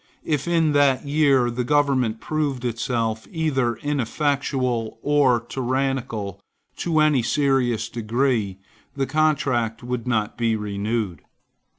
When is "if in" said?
0.23-0.71